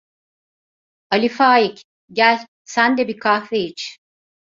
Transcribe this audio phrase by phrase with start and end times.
[1.17, 1.77] Ali Faik,
[2.19, 2.37] gel
[2.73, 3.81] sen de bir kahve iç.